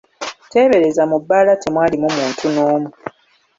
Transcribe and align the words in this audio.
Teebereza, 0.51 1.03
mu 1.11 1.17
bbaala 1.21 1.53
temwalimu 1.61 2.07
muntu 2.17 2.45
n'omu! 2.53 2.89